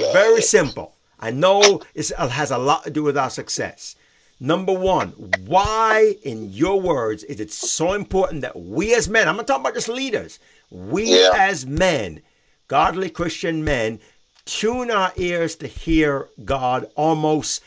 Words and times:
So 0.00 0.12
very 0.12 0.42
simple. 0.42 0.94
I 1.20 1.30
know 1.30 1.82
it 1.94 2.10
has 2.10 2.50
a 2.50 2.58
lot 2.58 2.84
to 2.84 2.90
do 2.90 3.02
with 3.02 3.16
our 3.16 3.30
success. 3.30 3.94
Number 4.40 4.72
one, 4.72 5.10
why, 5.46 6.16
in 6.24 6.52
your 6.52 6.80
words, 6.80 7.22
is 7.24 7.38
it 7.38 7.52
so 7.52 7.92
important 7.92 8.40
that 8.40 8.58
we 8.58 8.94
as 8.94 9.08
men, 9.08 9.28
I'm 9.28 9.36
not 9.36 9.46
talking 9.46 9.60
about 9.62 9.74
just 9.74 9.88
leaders, 9.88 10.40
we 10.70 11.20
Yeah. 11.20 11.30
as 11.36 11.64
men, 11.64 12.22
godly 12.66 13.08
Christian 13.08 13.62
men, 13.62 14.00
tune 14.46 14.90
our 14.90 15.12
ears 15.16 15.54
to 15.56 15.68
hear 15.68 16.28
God 16.44 16.90
almost, 16.96 17.62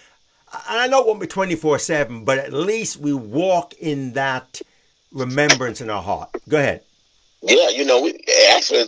and 0.68 0.80
I 0.80 0.88
know 0.88 1.02
it 1.02 1.08
won't 1.08 1.22
be 1.22 1.28
24 1.28 1.80
7, 1.80 2.26
but 2.26 2.40
at 2.40 2.52
least 2.52 2.98
we 2.98 3.14
walk 3.14 3.74
in 3.76 4.14
that 4.14 4.62
remembrance 5.12 5.80
in 5.80 5.90
our 5.90 6.04
heart. 6.04 6.30
Go 6.50 6.58
ahead. 6.58 6.82
Yeah, 7.42 7.70
you 7.70 7.86
know, 7.86 8.02
we 8.02 8.20
actually, 8.52 8.86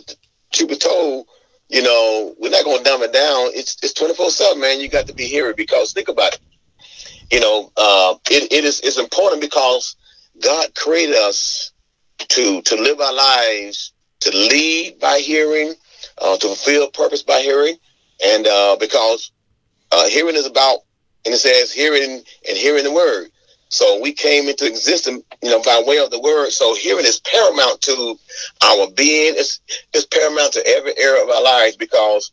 truth 0.52 0.68
be 0.68 0.76
told, 0.76 1.26
you 1.68 1.82
know, 1.82 2.34
we're 2.38 2.50
not 2.50 2.64
going 2.64 2.78
to 2.78 2.84
dumb 2.84 3.02
it 3.02 3.12
down. 3.12 3.50
It's 3.54 3.76
it's 3.82 3.92
twenty 3.92 4.14
four 4.14 4.30
seven, 4.30 4.60
man. 4.60 4.80
You 4.80 4.88
got 4.88 5.06
to 5.06 5.14
be 5.14 5.24
hearing 5.24 5.54
because 5.56 5.92
think 5.92 6.08
about 6.08 6.34
it. 6.34 6.40
You 7.30 7.40
know, 7.40 7.72
uh, 7.76 8.14
it, 8.30 8.50
it 8.52 8.64
is 8.64 8.80
it's 8.80 8.98
important 8.98 9.42
because 9.42 9.96
God 10.42 10.74
created 10.74 11.16
us 11.16 11.72
to 12.18 12.62
to 12.62 12.74
live 12.76 13.00
our 13.00 13.14
lives, 13.14 13.92
to 14.20 14.30
lead 14.30 14.98
by 14.98 15.18
hearing, 15.18 15.74
uh, 16.22 16.36
to 16.38 16.46
fulfill 16.46 16.90
purpose 16.90 17.22
by 17.22 17.40
hearing, 17.40 17.76
and 18.24 18.46
uh, 18.46 18.76
because 18.80 19.30
uh, 19.92 20.08
hearing 20.08 20.36
is 20.36 20.46
about, 20.46 20.78
and 21.24 21.34
it 21.34 21.38
says 21.38 21.72
hearing 21.72 22.22
and 22.48 22.56
hearing 22.56 22.84
the 22.84 22.92
word. 22.92 23.28
So 23.70 24.00
we 24.00 24.12
came 24.12 24.48
into 24.48 24.66
existence, 24.66 25.22
you 25.42 25.50
know, 25.50 25.62
by 25.62 25.82
way 25.86 25.98
of 25.98 26.10
the 26.10 26.20
word. 26.20 26.50
So 26.50 26.74
hearing 26.74 27.04
is 27.04 27.20
paramount 27.20 27.82
to 27.82 28.18
our 28.62 28.90
being. 28.92 29.34
is, 29.36 29.60
it's 29.92 30.06
paramount 30.06 30.52
to 30.54 30.66
every 30.66 30.96
area 30.98 31.22
of 31.22 31.30
our 31.30 31.42
lives 31.42 31.76
because 31.76 32.32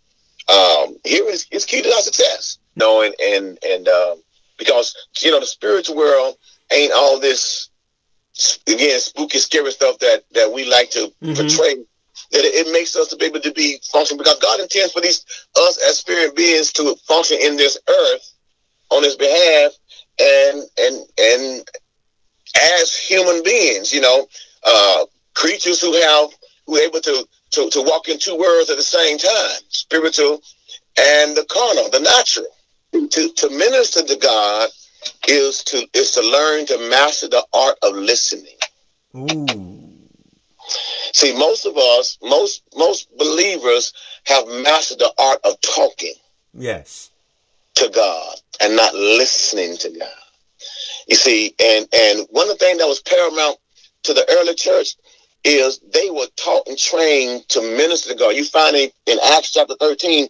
um, 0.49 0.95
hearing 1.03 1.33
is, 1.33 1.47
is 1.51 1.65
key 1.65 1.81
to 1.81 1.89
our 1.93 2.01
success. 2.01 2.57
You 2.75 2.85
know, 2.85 3.01
and 3.01 3.13
and 3.21 3.57
and 3.65 3.87
um, 3.87 4.21
because 4.57 4.95
you 5.21 5.31
know 5.31 5.39
the 5.39 5.45
spiritual 5.45 5.95
world 5.95 6.35
ain't 6.73 6.91
all 6.93 7.19
this 7.19 7.69
again 8.67 8.99
spooky, 8.99 9.37
scary 9.39 9.71
stuff 9.71 9.97
that 9.99 10.23
that 10.33 10.51
we 10.51 10.65
like 10.65 10.89
to 10.91 11.11
Mhm. 11.23 11.35
portray. 11.35 11.75
That 12.31 12.45
it, 12.45 12.67
it 12.67 12.71
makes 12.73 12.95
us 12.95 13.09
to 13.09 13.17
be 13.17 13.25
able 13.25 13.41
to 13.41 13.51
be 13.51 13.79
function 13.91 14.17
because 14.17 14.39
God 14.39 14.59
intends 14.59 14.93
for 14.93 15.01
these 15.01 15.23
us 15.55 15.77
as 15.87 15.99
spirit 15.99 16.35
beings 16.35 16.71
to 16.73 16.95
function 17.07 17.37
in 17.41 17.55
this 17.55 17.77
earth 17.87 18.33
on 18.91 19.03
His 19.03 19.15
behalf 19.15 19.71
and 20.19 20.63
and 20.77 21.05
and 21.17 21.69
as 22.81 22.95
human 22.95 23.43
beings, 23.43 23.91
you 23.93 24.01
know, 24.01 24.27
uh, 24.65 25.05
creatures 25.35 25.81
who 25.81 25.93
have 25.93 26.29
who 26.65 26.77
are 26.77 26.81
able 26.81 27.01
to, 27.01 27.27
to 27.51 27.69
to 27.69 27.81
walk 27.81 28.09
in 28.09 28.17
two 28.17 28.37
worlds 28.37 28.69
at 28.69 28.77
the 28.77 28.83
same 28.83 29.17
time, 29.17 29.59
spiritual 29.69 30.41
and 30.97 31.35
the 31.35 31.45
carnal, 31.49 31.89
the 31.91 31.99
natural. 31.99 32.47
To 32.93 33.29
to 33.29 33.49
minister 33.49 34.03
to 34.03 34.15
God 34.15 34.69
is 35.27 35.63
to 35.65 35.85
is 35.93 36.11
to 36.11 36.21
learn 36.21 36.65
to 36.67 36.89
master 36.89 37.27
the 37.27 37.45
art 37.53 37.77
of 37.83 37.93
listening. 37.95 38.55
Ooh. 39.15 39.91
See, 41.13 41.37
most 41.37 41.65
of 41.65 41.77
us, 41.77 42.17
most 42.23 42.63
most 42.75 43.15
believers 43.17 43.93
have 44.25 44.47
mastered 44.47 44.99
the 44.99 45.13
art 45.19 45.39
of 45.43 45.59
talking 45.61 46.13
Yes. 46.53 47.11
to 47.75 47.89
God 47.93 48.35
and 48.61 48.75
not 48.75 48.93
listening 48.95 49.75
to 49.77 49.89
God. 49.99 50.07
You 51.07 51.15
see, 51.15 51.53
and 51.59 51.87
and 51.93 52.27
one 52.31 52.49
of 52.49 52.57
the 52.57 52.65
things 52.65 52.79
that 52.79 52.87
was 52.87 53.01
paramount 53.01 53.57
to 54.03 54.13
the 54.13 54.25
early 54.37 54.55
church 54.55 54.95
is 55.45 55.79
they 55.93 56.09
were 56.09 56.27
taught 56.35 56.67
and 56.67 56.77
trained 56.77 57.47
to 57.49 57.61
minister 57.61 58.13
to 58.13 58.19
God. 58.19 58.35
You 58.35 58.43
find 58.43 58.75
it 58.75 58.93
in 59.05 59.19
Acts 59.23 59.51
chapter 59.51 59.75
13, 59.79 60.27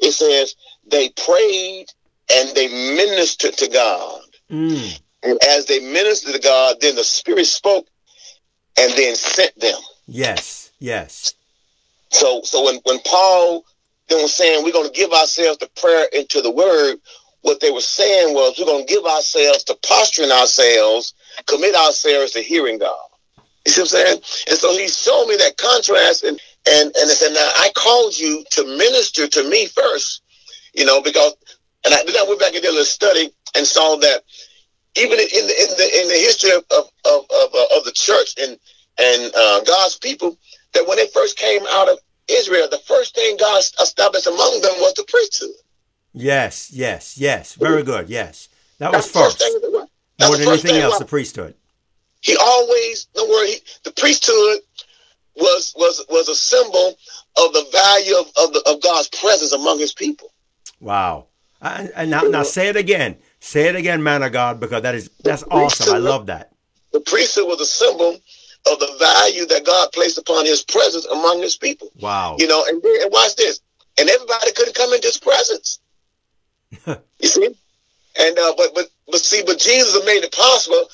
it 0.00 0.12
says 0.12 0.54
they 0.86 1.08
prayed 1.10 1.86
and 2.30 2.54
they 2.54 2.68
ministered 2.96 3.54
to 3.54 3.68
God. 3.68 4.20
Mm. 4.50 5.00
And 5.22 5.38
as 5.48 5.66
they 5.66 5.80
ministered 5.80 6.34
to 6.34 6.40
God, 6.40 6.76
then 6.80 6.96
the 6.96 7.04
Spirit 7.04 7.46
spoke 7.46 7.86
and 8.78 8.92
then 8.92 9.16
sent 9.16 9.58
them. 9.58 9.80
Yes. 10.06 10.70
Yes. 10.78 11.34
So 12.10 12.42
so 12.44 12.64
when, 12.64 12.76
when 12.84 13.00
Paul 13.00 13.64
then 14.08 14.22
was 14.22 14.34
saying 14.34 14.64
we're 14.64 14.72
going 14.72 14.90
to 14.90 14.98
give 14.98 15.12
ourselves 15.12 15.58
to 15.58 15.70
prayer 15.80 16.06
and 16.14 16.28
to 16.30 16.40
the 16.40 16.50
word, 16.50 16.96
what 17.42 17.60
they 17.60 17.70
were 17.70 17.80
saying 17.80 18.34
was 18.34 18.58
we're 18.58 18.66
going 18.66 18.86
to 18.86 18.92
give 18.92 19.04
ourselves 19.04 19.64
to 19.64 19.78
posturing 19.86 20.30
ourselves, 20.30 21.14
commit 21.46 21.74
ourselves 21.74 22.32
to 22.32 22.40
hearing 22.40 22.78
God. 22.78 22.96
You 23.68 23.74
see 23.74 23.80
what 23.82 23.92
I'm 23.92 24.06
saying? 24.06 24.22
And 24.48 24.58
so 24.58 24.72
he 24.72 24.88
showed 24.88 25.26
me 25.26 25.36
that 25.36 25.58
contrast 25.58 26.24
and 26.24 26.40
and 26.66 26.86
and 26.86 27.04
I 27.04 27.12
said, 27.12 27.34
now 27.34 27.50
I 27.56 27.70
called 27.76 28.18
you 28.18 28.42
to 28.52 28.64
minister 28.64 29.28
to 29.28 29.48
me 29.48 29.66
first, 29.66 30.22
you 30.72 30.86
know, 30.86 31.02
because 31.02 31.34
and 31.84 31.92
I 31.92 31.98
then 32.06 32.16
I 32.16 32.24
went 32.26 32.40
back 32.40 32.54
and 32.54 32.62
did 32.62 32.68
a 32.68 32.72
little 32.72 32.84
study 32.86 33.30
and 33.54 33.66
saw 33.66 33.96
that 33.96 34.22
even 34.96 35.18
in 35.18 35.46
the 35.46 35.56
in 35.60 35.68
the 35.76 36.00
in 36.00 36.08
the 36.08 36.14
history 36.14 36.52
of 36.52 36.64
of 36.70 36.88
of, 37.04 37.24
of, 37.28 37.54
uh, 37.54 37.76
of 37.76 37.84
the 37.84 37.92
church 37.92 38.36
and 38.40 38.58
and 38.98 39.34
uh, 39.36 39.60
God's 39.64 39.98
people, 39.98 40.38
that 40.72 40.88
when 40.88 40.96
they 40.96 41.08
first 41.08 41.36
came 41.36 41.60
out 41.68 41.90
of 41.90 41.98
Israel, 42.26 42.68
the 42.70 42.78
first 42.78 43.14
thing 43.14 43.36
God 43.38 43.58
established 43.58 44.26
among 44.26 44.62
them 44.62 44.72
was 44.78 44.94
the 44.94 45.04
priesthood. 45.06 45.50
Yes. 46.14 46.70
Yes. 46.72 47.18
Yes. 47.18 47.52
Very 47.52 47.82
good. 47.82 48.08
Yes. 48.08 48.48
That 48.78 48.92
was 48.92 49.12
That's 49.12 49.38
first. 49.38 49.38
thing 49.38 49.60
More 50.20 50.36
than 50.38 50.48
anything 50.48 50.76
else, 50.76 50.98
the 50.98 51.04
priesthood. 51.04 51.54
He 52.28 52.36
always, 52.36 53.06
don't 53.14 53.30
worry, 53.30 53.52
he, 53.52 53.56
the 53.84 53.92
priesthood 53.92 54.58
was 55.34 55.72
was 55.78 56.04
was 56.10 56.28
a 56.28 56.34
symbol 56.34 56.98
of 57.38 57.52
the 57.54 57.66
value 57.72 58.16
of, 58.16 58.26
of, 58.36 58.52
the, 58.52 58.62
of 58.70 58.82
God's 58.82 59.08
presence 59.08 59.52
among 59.52 59.78
His 59.78 59.94
people. 59.94 60.30
Wow. 60.78 61.28
And, 61.62 61.90
and 61.96 62.10
now, 62.10 62.20
now 62.24 62.42
say 62.42 62.68
it 62.68 62.76
again. 62.76 63.16
Say 63.40 63.68
it 63.68 63.76
again, 63.76 64.02
man 64.02 64.22
of 64.22 64.32
God, 64.32 64.60
because 64.60 64.82
that 64.82 64.94
is 64.94 65.08
that's 65.24 65.42
awesome. 65.50 65.94
I 65.94 65.96
love 65.96 66.26
that. 66.26 66.52
The 66.92 67.00
priesthood 67.00 67.48
was 67.48 67.62
a 67.62 67.64
symbol 67.64 68.10
of 68.70 68.78
the 68.78 68.94
value 68.98 69.46
that 69.46 69.64
God 69.64 69.88
placed 69.94 70.18
upon 70.18 70.44
His 70.44 70.62
presence 70.62 71.06
among 71.06 71.40
His 71.40 71.56
people. 71.56 71.90
Wow. 71.98 72.36
You 72.38 72.46
know, 72.46 72.62
and, 72.68 72.84
and 72.84 73.10
watch 73.10 73.36
this, 73.36 73.62
and 73.98 74.06
everybody 74.06 74.52
couldn't 74.52 74.74
come 74.74 74.92
into 74.92 75.06
His 75.06 75.16
presence. 75.16 75.78
you 76.86 77.28
see, 77.28 77.46
and 78.20 78.38
uh, 78.38 78.52
but 78.58 78.74
but 78.74 78.90
but 79.06 79.20
see, 79.20 79.42
but 79.46 79.58
Jesus 79.58 80.04
made 80.04 80.24
it 80.24 80.32
possible. 80.32 80.84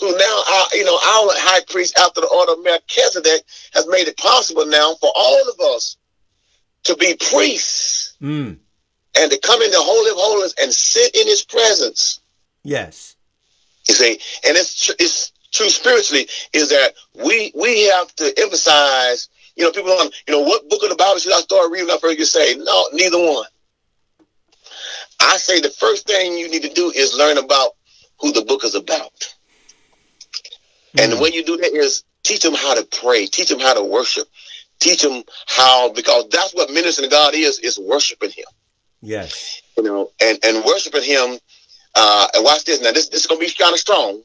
Who 0.00 0.16
now, 0.16 0.42
our, 0.52 0.66
you 0.72 0.84
know, 0.84 0.94
our 0.96 1.30
high 1.38 1.60
priest 1.68 1.98
after 1.98 2.20
the 2.20 2.26
order 2.28 2.52
of 2.52 2.64
Melchizedek 2.64 3.44
has 3.74 3.86
made 3.88 4.08
it 4.08 4.16
possible 4.16 4.66
now 4.66 4.94
for 5.00 5.10
all 5.14 5.40
of 5.48 5.60
us 5.74 5.96
to 6.84 6.96
be 6.96 7.16
priests 7.30 8.16
Mm. 8.22 8.58
and 9.16 9.30
to 9.30 9.38
come 9.40 9.60
into 9.62 9.76
holy 9.78 10.10
of 10.10 10.16
holies 10.16 10.54
and 10.60 10.72
sit 10.72 11.14
in 11.14 11.26
His 11.26 11.44
presence. 11.44 12.20
Yes. 12.62 13.16
You 13.88 13.94
see, 13.94 14.12
and 14.46 14.56
it's 14.56 14.86
tr- 14.86 14.92
it's 14.98 15.32
true 15.52 15.68
spiritually 15.68 16.26
is 16.52 16.70
that 16.70 16.94
we 17.14 17.52
we 17.54 17.84
have 17.88 18.14
to 18.16 18.32
emphasize. 18.38 19.28
You 19.56 19.64
know, 19.64 19.72
people 19.72 19.90
don't. 19.90 20.14
You 20.26 20.34
know, 20.34 20.40
what 20.40 20.68
book 20.68 20.82
of 20.82 20.88
the 20.88 20.96
Bible 20.96 21.20
should 21.20 21.32
I 21.34 21.40
start 21.40 21.70
reading? 21.70 21.90
I 21.90 21.98
heard 22.02 22.18
you 22.18 22.24
say 22.24 22.54
no, 22.56 22.88
neither 22.92 23.18
one. 23.18 23.46
I 25.20 25.36
say 25.36 25.60
the 25.60 25.70
first 25.70 26.06
thing 26.06 26.36
you 26.36 26.48
need 26.48 26.62
to 26.62 26.72
do 26.72 26.90
is 26.94 27.14
learn 27.14 27.38
about 27.38 27.72
who 28.20 28.32
the 28.32 28.42
book 28.44 28.64
is 28.64 28.74
about, 28.74 29.12
and 30.98 31.12
the 31.12 31.18
way 31.18 31.30
you 31.32 31.44
do 31.44 31.56
that 31.56 31.72
is 31.72 32.04
teach 32.22 32.42
them 32.42 32.54
how 32.54 32.74
to 32.74 32.84
pray, 33.00 33.26
teach 33.26 33.48
them 33.48 33.60
how 33.60 33.74
to 33.74 33.82
worship, 33.82 34.28
teach 34.80 35.02
them 35.02 35.22
how 35.46 35.90
because 35.92 36.28
that's 36.30 36.54
what 36.54 36.70
ministering 36.70 37.08
to 37.08 37.14
God 37.14 37.34
is 37.34 37.58
is 37.60 37.78
worshiping 37.78 38.30
Him 38.30 38.46
Yes. 39.02 39.60
you 39.76 39.82
know, 39.82 40.10
and, 40.22 40.38
and 40.44 40.64
worshiping 40.64 41.02
him. 41.02 41.38
Uh, 41.94 42.26
and 42.34 42.44
watch 42.44 42.64
this 42.64 42.80
now. 42.80 42.90
This 42.90 43.08
this 43.10 43.20
is 43.20 43.26
gonna 43.26 43.38
be 43.38 43.50
kind 43.50 43.72
of 43.72 43.78
strong. 43.78 44.22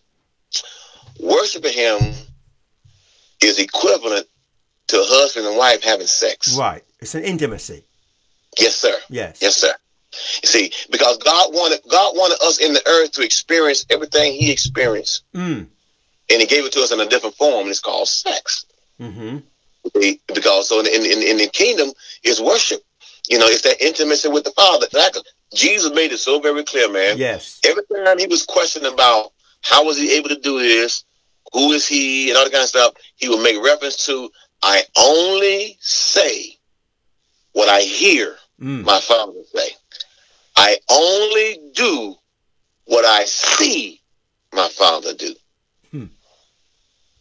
Worshiping 1.19 1.73
him 1.73 2.13
is 3.43 3.59
equivalent 3.59 4.25
to 4.87 4.97
a 4.97 5.03
husband 5.05 5.45
and 5.45 5.57
wife 5.57 5.83
having 5.83 6.07
sex. 6.07 6.57
Right. 6.57 6.83
It's 6.99 7.13
an 7.15 7.23
intimacy. 7.23 7.83
Yes, 8.57 8.75
sir. 8.75 8.95
Yes. 9.09 9.39
Yes, 9.41 9.57
sir. 9.57 9.73
You 10.41 10.47
see, 10.47 10.71
because 10.89 11.17
God 11.17 11.53
wanted 11.53 11.81
God 11.89 12.15
wanted 12.15 12.37
us 12.43 12.57
in 12.59 12.73
the 12.73 12.81
earth 12.87 13.11
to 13.13 13.21
experience 13.21 13.85
everything 13.89 14.33
He 14.33 14.51
experienced, 14.51 15.23
Mm. 15.35 15.67
And 16.31 16.41
He 16.41 16.47
gave 16.47 16.65
it 16.65 16.71
to 16.73 16.81
us 16.81 16.91
in 16.91 16.99
a 16.99 17.05
different 17.05 17.35
form. 17.35 17.61
And 17.61 17.69
it's 17.69 17.79
called 17.79 18.07
sex. 18.07 18.65
Mm-hmm. 18.99 19.37
Because 20.33 20.69
so 20.69 20.79
in, 20.81 20.87
in 20.87 21.21
in 21.23 21.37
the 21.37 21.49
kingdom 21.51 21.91
is 22.23 22.41
worship. 22.41 22.81
You 23.29 23.39
know, 23.39 23.45
it's 23.47 23.61
that 23.61 23.81
intimacy 23.81 24.27
with 24.29 24.43
the 24.43 24.51
Father. 24.51 24.87
Jesus 25.53 25.91
made 25.93 26.11
it 26.11 26.17
so 26.19 26.39
very 26.39 26.63
clear, 26.63 26.91
man. 26.91 27.17
Yes. 27.17 27.59
every 27.65 27.83
time 27.93 28.17
he 28.19 28.27
was 28.27 28.45
questioned 28.45 28.85
about 28.85 29.31
how 29.61 29.85
was 29.85 29.97
he 29.97 30.15
able 30.15 30.29
to 30.29 30.39
do 30.39 30.59
this, 30.59 31.03
who 31.53 31.71
is 31.71 31.87
he, 31.87 32.29
and 32.29 32.37
all 32.37 32.43
that 32.43 32.51
kind 32.51 32.63
of 32.63 32.69
stuff, 32.69 32.93
he 33.15 33.29
would 33.29 33.41
make 33.43 33.61
reference 33.63 34.05
to, 34.05 34.29
I 34.61 34.83
only 34.97 35.77
say 35.79 36.57
what 37.53 37.69
I 37.69 37.81
hear 37.81 38.35
Mm. 38.61 38.83
my 38.83 38.99
father 38.99 39.39
say. 39.55 39.69
I 40.57 40.75
only 40.91 41.71
do 41.73 42.15
what 42.85 43.05
I 43.05 43.23
see 43.23 44.01
my 44.53 44.67
father 44.67 45.13
do. 45.13 45.33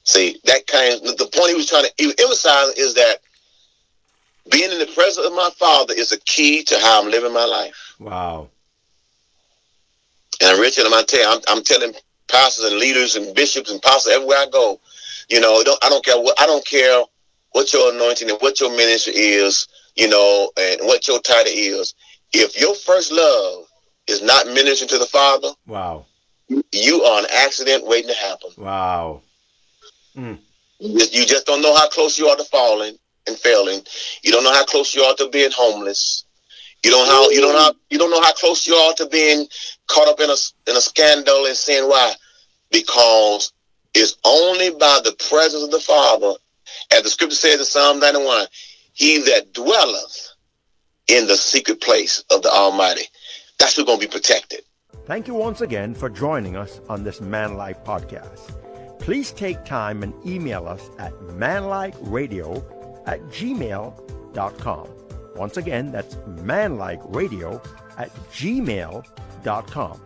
See, 0.08 0.40
that 0.44 0.66
kind 0.66 0.94
of, 0.94 1.18
the 1.18 1.26
point 1.26 1.50
he 1.50 1.54
was 1.54 1.68
trying 1.68 1.84
to 1.84 2.14
emphasize 2.18 2.68
is 2.78 2.94
that 2.94 3.18
being 4.50 4.72
in 4.72 4.78
the 4.78 4.86
presence 4.94 5.26
of 5.26 5.34
my 5.34 5.50
Father 5.58 5.92
is 5.94 6.12
a 6.12 6.20
key 6.20 6.64
to 6.64 6.78
how 6.78 7.02
I'm 7.02 7.10
living 7.10 7.34
my 7.34 7.44
life. 7.44 7.94
Wow. 8.00 8.48
And 10.42 10.58
Richard, 10.58 10.86
I'm 10.86 10.92
gonna 10.92 11.04
tell 11.04 11.20
you, 11.20 11.28
I'm, 11.28 11.40
I'm 11.58 11.62
telling 11.62 11.92
pastors 12.26 12.64
and 12.70 12.80
leaders 12.80 13.16
and 13.16 13.34
bishops 13.34 13.70
and 13.70 13.82
pastors 13.82 14.14
everywhere 14.14 14.38
I 14.38 14.46
go, 14.50 14.80
you 15.28 15.40
know, 15.40 15.62
don't, 15.62 15.84
I 15.84 15.90
don't 15.90 16.02
care 16.02 16.18
what 16.18 16.40
I 16.40 16.46
don't 16.46 16.66
care 16.66 17.02
what 17.52 17.70
your 17.74 17.92
anointing 17.94 18.30
and 18.30 18.38
what 18.40 18.62
your 18.62 18.74
ministry 18.74 19.12
is, 19.12 19.68
you 19.94 20.08
know, 20.08 20.50
and 20.58 20.80
what 20.86 21.06
your 21.06 21.20
title 21.20 21.52
is. 21.54 21.94
If 22.32 22.58
your 22.58 22.74
first 22.74 23.12
love 23.12 23.66
is 24.06 24.22
not 24.22 24.46
ministering 24.46 24.88
to 24.88 24.96
the 24.98 25.04
Father, 25.04 25.48
Wow. 25.66 26.06
you 26.72 27.02
are 27.02 27.20
an 27.20 27.26
accident 27.30 27.86
waiting 27.86 28.08
to 28.08 28.16
happen. 28.16 28.50
Wow. 28.56 29.20
You 30.80 30.98
just- 30.98 31.14
you 31.14 31.24
just 31.26 31.46
don't 31.46 31.62
know 31.62 31.74
how 31.74 31.88
close 31.88 32.18
you 32.18 32.28
are 32.28 32.36
to 32.36 32.44
falling 32.44 32.98
and 33.26 33.36
failing. 33.38 33.84
You 34.22 34.32
don't 34.32 34.44
know 34.44 34.52
how 34.52 34.64
close 34.64 34.94
you 34.94 35.02
are 35.02 35.14
to 35.16 35.28
being 35.28 35.50
homeless. 35.50 36.24
You 36.84 36.90
don't 36.92 37.08
how 37.08 37.28
you 37.30 37.40
don't 37.40 37.54
know 37.54 37.72
you 37.90 37.98
don't 37.98 38.10
know 38.10 38.20
how 38.20 38.32
close 38.32 38.66
you 38.66 38.74
are 38.74 38.94
to 38.94 39.06
being 39.06 39.46
caught 39.88 40.08
up 40.08 40.20
in 40.20 40.30
a 40.30 40.36
in 40.70 40.76
a 40.76 40.80
scandal 40.80 41.46
and 41.46 41.56
saying 41.56 41.88
why? 41.88 42.14
Because 42.70 43.52
it's 43.94 44.16
only 44.24 44.70
by 44.70 45.00
the 45.02 45.12
presence 45.28 45.64
of 45.64 45.70
the 45.70 45.80
Father, 45.80 46.34
as 46.92 47.02
the 47.02 47.10
scripture 47.10 47.34
says 47.36 47.58
in 47.58 47.64
Psalm 47.64 47.98
91, 47.98 48.46
he 48.92 49.18
that 49.22 49.52
dwelleth 49.52 50.28
in 51.08 51.26
the 51.26 51.36
secret 51.36 51.80
place 51.80 52.22
of 52.30 52.42
the 52.42 52.50
Almighty. 52.50 53.08
That's 53.58 53.74
who's 53.74 53.84
gonna 53.86 53.98
be 53.98 54.06
protected. 54.06 54.62
Thank 55.06 55.26
you 55.26 55.34
once 55.34 55.62
again 55.62 55.94
for 55.94 56.08
joining 56.10 56.54
us 56.56 56.80
on 56.88 57.02
this 57.02 57.20
Man 57.20 57.56
Life 57.56 57.82
podcast. 57.82 58.52
Please 58.98 59.32
take 59.32 59.64
time 59.64 60.02
and 60.02 60.12
email 60.26 60.66
us 60.68 60.90
at 60.98 61.12
manlikeradio 61.38 62.62
at 63.06 63.20
gmail.com. 63.28 64.88
Once 65.36 65.56
again, 65.56 65.92
that's 65.92 66.16
manlikeradio 66.16 67.64
at 67.96 68.14
gmail.com. 68.32 70.00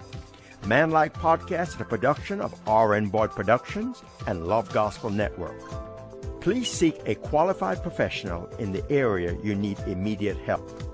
Man 0.66 0.90
Life 0.92 1.14
Podcast 1.14 1.74
is 1.74 1.80
a 1.80 1.84
production 1.84 2.40
of 2.40 2.54
RN 2.68 3.08
Boyd 3.08 3.30
Productions 3.30 4.02
and 4.28 4.46
Love 4.46 4.72
Gospel 4.72 5.10
Network. 5.10 5.58
Please 6.40 6.70
seek 6.70 7.00
a 7.06 7.16
qualified 7.16 7.82
professional 7.82 8.46
in 8.58 8.72
the 8.72 8.84
area 8.90 9.36
you 9.42 9.56
need 9.56 9.78
immediate 9.80 10.36
help. 10.38 10.91